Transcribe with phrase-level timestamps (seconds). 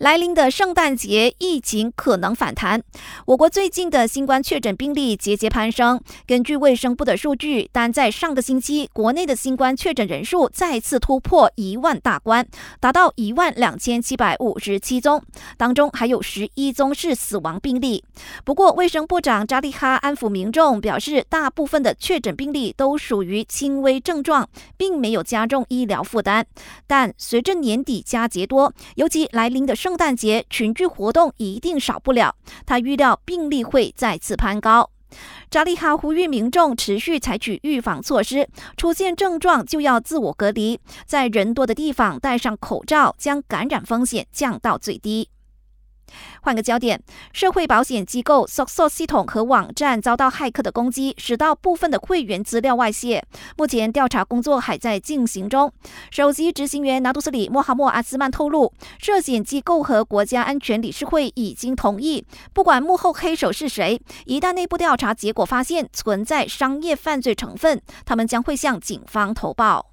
[0.00, 2.82] 来临的圣诞节，疫情可能反弹。
[3.26, 6.00] 我国最近的新冠确诊病例节节攀升。
[6.26, 12.46] 根据卫生部的数据，单在上个星期，国内的新冠确诊人数再次突破一万大关，
[12.80, 15.22] 达到一万两千七百五十七宗，
[15.58, 18.02] 当中还有十一宗是死亡病例。
[18.42, 24.48] 不过，卫生部长扎利哈安抚民众，表示大部分的确诊病例都属于轻微症状，
[24.78, 26.46] 并没有加重医疗负担。
[26.86, 34.88] 但随着年底佳节多，尤其来临的圣圣诞节群聚活动一定少不了，他预料病例会再次攀高。
[35.50, 45.28] 扎利哈呼吁民众持续采取预防措施，出现症状就要自我隔离，在人多的地方戴上口罩，将感染风险降到最低。
[46.42, 53.24] 换个焦点，社会保险机构 SOSO 系统和网站遭到骇客的攻击，使到部分的会员资料外泄。
[53.56, 55.72] 目前调查工作还在进行中。
[56.10, 69.89] 首席执行员拿杜斯里莫哈默阿斯曼透露，涉险机构和国家安全理事会已经同意，不管幕后黑手是谁，一旦内部调查结果发现存在商业犯罪成分，他们将会向警方投报。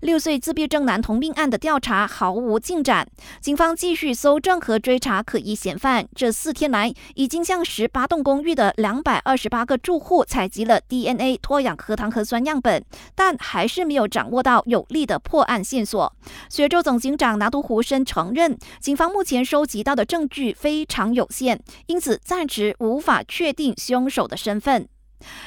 [0.00, 3.06] 六岁自闭症男童命案的调查毫无进展，
[3.40, 6.06] 警方继续搜证和追查可疑嫌犯。
[6.14, 16.12] 这四天来，已经向十八栋公寓的两百二十八个住户采集了 DNA 脱氧核糖核酸样本，但还是没有掌握到有力的破案线索。
[16.48, 24.88] 雪州总警长拿督胡生承认，警方目前收集到的证据非常有限，因此暂时无法确定凶手的身份。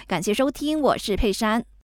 [0.08, 1.66] 感谢收听，我是佩珊。